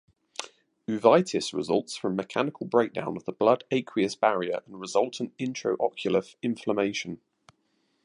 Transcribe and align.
Uveitis 0.87 1.53
results 1.53 1.95
from 1.95 2.15
mechanical 2.15 2.65
breakdown 2.65 3.15
of 3.15 3.25
the 3.25 3.31
blood–aqueous 3.31 4.15
barrier 4.15 4.63
and 4.65 4.79
resultant 4.79 5.31
intraocular 5.37 6.27
inflammation. 6.41 7.21